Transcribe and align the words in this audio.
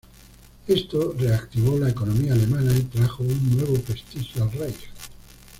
Esto 0.67 1.13
reactivó 1.15 1.77
la 1.77 1.89
economía 1.91 2.33
alemana 2.33 2.75
y 2.75 2.81
trajo 2.85 3.21
un 3.21 3.55
nuevo 3.55 3.75
prestigio 3.81 4.41
al 4.41 4.51
reich. 4.51 4.89